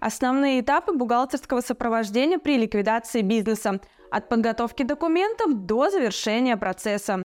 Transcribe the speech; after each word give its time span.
Основные 0.00 0.60
этапы 0.60 0.92
бухгалтерского 0.92 1.60
сопровождения 1.60 2.38
при 2.38 2.56
ликвидации 2.56 3.22
бизнеса– 3.22 3.80
от 4.10 4.28
подготовки 4.28 4.82
документов 4.82 5.66
до 5.66 5.90
завершения 5.90 6.56
процесса. 6.56 7.22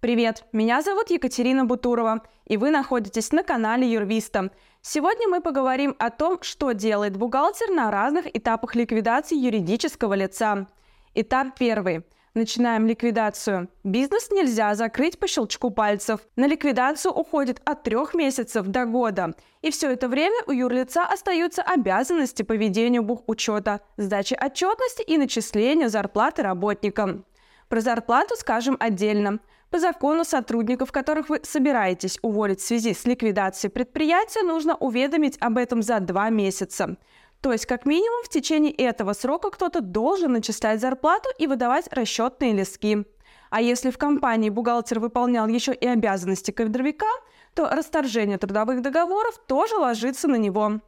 Привет, 0.00 0.44
меня 0.52 0.82
зовут 0.82 1.10
Екатерина 1.10 1.64
Бутурова, 1.64 2.22
и 2.46 2.56
вы 2.56 2.70
находитесь 2.70 3.30
на 3.30 3.44
канале 3.44 3.88
Юрвиста. 3.88 4.50
Сегодня 4.80 5.28
мы 5.28 5.40
поговорим 5.40 5.94
о 6.00 6.10
том, 6.10 6.38
что 6.42 6.72
делает 6.72 7.16
бухгалтер 7.16 7.70
на 7.70 7.92
разных 7.92 8.26
этапах 8.36 8.74
ликвидации 8.74 9.36
юридического 9.36 10.14
лица. 10.14 10.66
Этап 11.14 11.56
первый– 11.56 12.04
Начинаем 12.34 12.86
ликвидацию. 12.86 13.68
Бизнес 13.84 14.30
нельзя 14.30 14.74
закрыть 14.74 15.18
по 15.18 15.26
щелчку 15.26 15.70
пальцев. 15.70 16.20
На 16.34 16.46
ликвидацию 16.46 17.12
уходит 17.12 17.60
от 17.66 17.82
трех 17.82 18.14
месяцев 18.14 18.66
до 18.68 18.86
года. 18.86 19.34
И 19.60 19.70
все 19.70 19.90
это 19.90 20.08
время 20.08 20.42
у 20.46 20.52
юрлица 20.52 21.04
остаются 21.04 21.60
обязанности 21.60 22.42
по 22.42 22.54
ведению 22.54 23.02
бухучета, 23.02 23.82
сдачи 23.98 24.32
отчетности 24.32 25.02
и 25.02 25.18
начислению 25.18 25.90
зарплаты 25.90 26.42
работникам. 26.42 27.26
Про 27.68 27.82
зарплату 27.82 28.34
скажем 28.36 28.78
отдельно. 28.80 29.40
По 29.68 29.78
закону 29.78 30.24
сотрудников, 30.24 30.90
которых 30.90 31.28
вы 31.28 31.40
собираетесь 31.42 32.18
уволить 32.22 32.60
в 32.60 32.66
связи 32.66 32.94
с 32.94 33.04
ликвидацией 33.04 33.70
предприятия, 33.70 34.42
нужно 34.42 34.74
уведомить 34.76 35.36
об 35.38 35.58
этом 35.58 35.82
за 35.82 36.00
два 36.00 36.30
месяца. 36.30 36.96
То 37.42 37.50
есть, 37.50 37.66
как 37.66 37.86
минимум, 37.86 38.22
в 38.22 38.28
течение 38.28 38.72
этого 38.72 39.14
срока 39.14 39.50
кто-то 39.50 39.80
должен 39.80 40.32
начислять 40.32 40.80
зарплату 40.80 41.28
и 41.38 41.48
выдавать 41.48 41.88
расчетные 41.90 42.52
листки. 42.52 43.04
А 43.50 43.60
если 43.60 43.90
в 43.90 43.98
компании 43.98 44.48
бухгалтер 44.48 45.00
выполнял 45.00 45.48
еще 45.48 45.74
и 45.74 45.86
обязанности 45.86 46.52
кадровика, 46.52 47.08
то 47.54 47.68
расторжение 47.68 48.38
трудовых 48.38 48.80
договоров 48.80 49.38
тоже 49.48 49.74
ложится 49.74 50.28
на 50.28 50.36
него. 50.36 50.80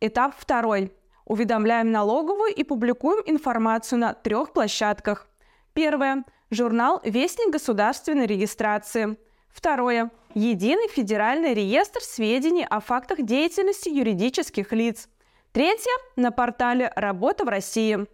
Этап 0.00 0.34
второй. 0.38 0.90
Уведомляем 1.26 1.92
налоговую 1.92 2.54
и 2.54 2.64
публикуем 2.64 3.22
информацию 3.26 3.98
на 3.98 4.14
трех 4.14 4.54
площадках. 4.54 5.28
Первое. 5.74 6.24
Журнал 6.50 7.02
«Вестник 7.04 7.52
государственной 7.52 8.26
регистрации». 8.26 9.18
Второе. 9.50 10.10
Единый 10.32 10.88
федеральный 10.88 11.52
реестр 11.52 12.00
сведений 12.00 12.64
о 12.64 12.80
фактах 12.80 13.20
деятельности 13.20 13.90
юридических 13.90 14.72
лиц– 14.72 15.06
Третье– 15.52 15.90
на 16.16 16.30
портале 16.30 16.92
«Работа 16.94 17.44
в 17.44 17.48
России». 17.48 18.06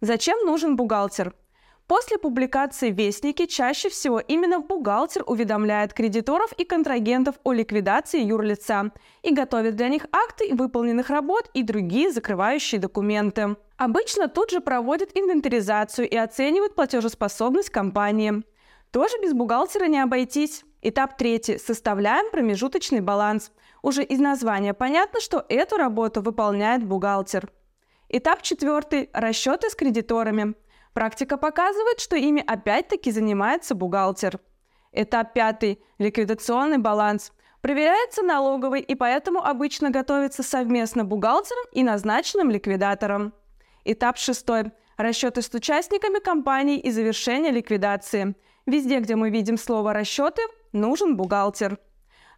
Зачем 0.00 0.38
нужен 0.46 0.76
бухгалтер? 0.76 1.34
После 1.88 2.18
публикации 2.18 2.92
в 2.92 2.94
Вестнике 2.96 3.48
чаще 3.48 3.88
всего 3.88 4.20
именно 4.20 4.60
бухгалтер 4.60 5.24
уведомляет 5.26 5.92
кредиторов 5.92 6.52
и 6.52 6.64
контрагентов 6.64 7.34
о 7.42 7.52
ликвидации 7.52 8.22
юрлица 8.22 8.92
и 9.24 9.34
готовит 9.34 9.74
для 9.74 9.88
них 9.88 10.06
акты 10.12 10.54
выполненных 10.54 11.10
работ 11.10 11.50
и 11.52 11.64
другие 11.64 12.12
закрывающие 12.12 12.80
документы. 12.80 13.56
Обычно 13.76 14.28
тут 14.28 14.52
же 14.52 14.60
проводят 14.60 15.10
инвентаризацию 15.14 16.08
и 16.08 16.14
оценивают 16.14 16.76
платежеспособность 16.76 17.70
компании. 17.70 18.44
Тоже 18.92 19.16
без 19.20 19.32
бухгалтера 19.32 19.86
не 19.86 19.98
обойтись. 19.98 20.64
Этап 20.82 21.16
третий. 21.16 21.58
Составляем 21.58 22.30
промежуточный 22.30 23.00
баланс– 23.00 23.50
уже 23.82 24.04
из 24.04 24.20
названия 24.20 24.74
понятно, 24.74 25.20
что 25.20 25.44
эту 25.48 25.76
работу 25.76 26.22
выполняет 26.22 26.84
бухгалтер. 26.84 27.50
Этап 28.08 28.42
четвертый– 28.42 29.10
расчеты 29.12 29.70
с 29.70 29.74
кредиторами. 29.74 30.54
Практика 30.92 31.36
показывает, 31.36 31.98
что 31.98 32.14
ими 32.14 32.44
опять-таки 32.46 33.10
занимается 33.10 33.74
бухгалтер. 33.74 34.38
Этап 34.92 35.32
пятый– 35.32 35.82
ликвидационный 35.98 36.78
баланс. 36.78 37.32
Проверяется 37.60 38.22
налоговый 38.22 38.82
и 38.82 38.94
поэтому 38.94 39.42
обычно 39.42 39.90
готовится 39.90 40.44
совместно 40.44 41.04
бухгалтером 41.04 41.64
и 41.72 41.82
назначенным 41.82 42.50
ликвидатором. 42.50 43.34
Этап 43.84 44.16
шестой– 44.16 44.70
расчеты 44.96 45.42
с 45.42 45.52
участниками 45.52 46.20
компании 46.20 46.78
и 46.78 46.92
завершение 46.92 47.50
ликвидации. 47.50 48.36
Везде, 48.66 49.00
где 49.00 49.16
мы 49.16 49.30
видим 49.30 49.58
слово 49.58 49.92
«расчеты», 49.92 50.42
нужен 50.72 51.16
бухгалтер. 51.16 51.78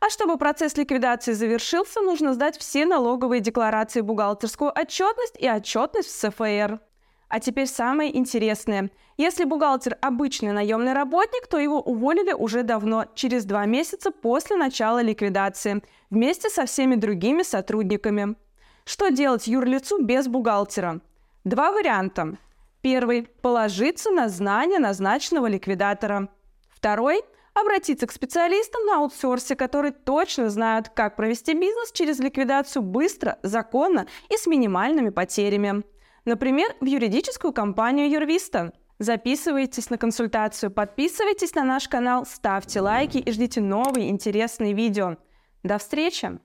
А 0.01 0.11
чтобы 0.11 0.39
процесс 0.39 0.77
ликвидации 0.77 1.33
завершился, 1.33 2.01
нужно 2.01 2.35
сдать 2.35 2.59
все 2.59 2.87
налоговые 2.87 3.41
декларации, 3.41 4.01
бухгалтерскую 4.01 4.73
отчетность 4.75 5.37
и 5.39 5.49
отчетность 5.49 6.09
в 6.09 6.13
СФР. 6.13 6.81
А 7.29 7.41
теперь 7.41 7.67
самое 7.67 8.17
интересное. 8.17 8.91
Если 9.17 9.45
бухгалтер 9.45 9.97
обычный 10.01 10.53
наемный 10.53 10.93
работник, 10.93 11.47
то 11.47 11.59
его 11.59 11.81
уволили 11.81 12.33
уже 12.33 12.63
давно, 12.63 13.07
через 13.15 13.45
два 13.45 13.67
месяца 13.67 14.11
после 14.11 14.57
начала 14.57 15.03
ликвидации, 15.03 15.83
вместе 16.11 16.49
со 16.49 16.67
всеми 16.67 16.95
другими 16.97 17.43
сотрудниками. 17.43 18.37
Что 18.85 19.11
делать 19.11 19.47
юрлицу 19.47 20.03
без 20.03 20.29
бухгалтера? 20.29 21.01
Два 21.45 21.73
варианта. 21.73 22.37
Первый– 22.85 23.23
положиться 23.41 24.11
на 24.11 24.29
знания 24.29 24.79
назначенного 24.79 25.47
ликвидатора. 25.47 26.29
Второй– 26.69 27.23
обратиться 27.55 28.07
к 28.07 28.13
специалистам 28.13 28.85
на 28.85 28.99
аутсорсе, 28.99 29.57
которые 29.57 29.93
точно 29.93 30.51
знают, 30.51 30.91
как 30.91 31.17
провести 31.17 31.55
бизнес 31.55 31.93
через 31.93 32.19
ликвидацию 32.19 32.83
быстро, 32.83 33.39
законно 33.43 34.07
и 34.29 34.37
с 34.37 34.47
минимальными 34.47 35.09
потерями. 35.09 35.83
Например, 36.27 36.77
в 36.83 36.85
юридическую 36.85 37.55
компанию 37.55 38.11
Юрвиста. 38.11 38.75
Записывайтесь 38.99 39.89
на 39.89 39.97
консультацию, 39.97 40.71
подписывайтесь 40.71 41.55
на 41.55 41.65
наш 41.65 41.89
канал, 41.89 42.27
ставьте 42.27 42.83
лайки 42.83 43.17
и 43.17 43.33
ждите 43.33 43.63
новые 43.63 44.11
интересные 44.11 44.75
видео. 44.75 45.17
До 45.63 45.79
встречи! 45.79 46.39